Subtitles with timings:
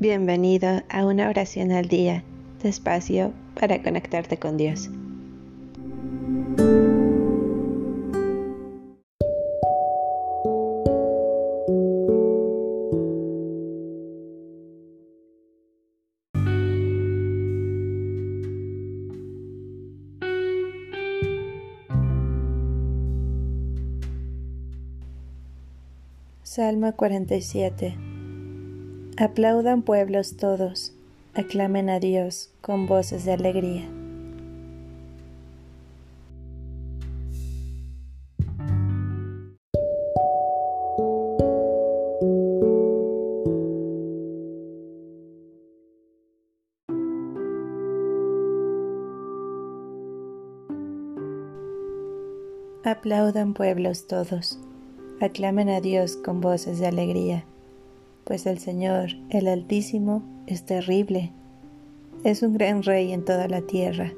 [0.00, 2.24] Bienvenido a una oración al día,
[2.62, 4.88] despacio para conectarte con Dios.
[26.42, 28.09] Salmo 47
[29.20, 30.94] Aplaudan pueblos todos,
[31.34, 33.86] aclamen a Dios con voces de alegría.
[52.84, 54.58] Aplaudan pueblos todos,
[55.20, 57.44] aclamen a Dios con voces de alegría
[58.24, 61.32] pues el Señor, el Altísimo, es terrible.
[62.24, 64.12] Es un gran rey en toda la tierra.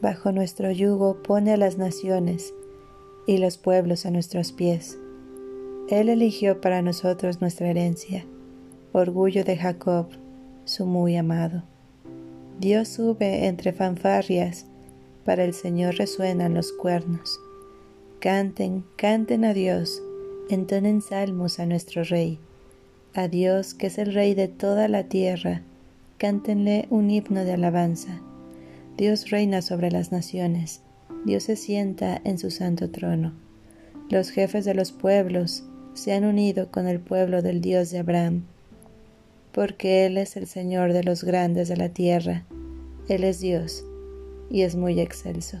[0.00, 2.54] Bajo nuestro yugo pone a las naciones
[3.26, 4.98] y los pueblos a nuestros pies.
[5.88, 8.24] Él eligió para nosotros nuestra herencia,
[8.92, 10.08] orgullo de Jacob,
[10.64, 11.64] su muy amado.
[12.60, 14.66] Dios sube entre fanfarrias,
[15.24, 17.38] para el Señor resuenan los cuernos.
[18.20, 20.02] Canten, canten a Dios,
[20.48, 22.40] entonen salmos a nuestro Rey
[23.14, 25.62] a Dios, que es el Rey de toda la tierra,
[26.18, 28.20] cántenle un himno de alabanza.
[28.96, 30.82] Dios reina sobre las naciones,
[31.24, 33.32] Dios se sienta en su santo trono.
[34.10, 38.44] Los jefes de los pueblos se han unido con el pueblo del Dios de Abraham,
[39.52, 42.44] porque Él es el Señor de los grandes de la tierra,
[43.08, 43.84] Él es Dios
[44.50, 45.60] y es muy excelso.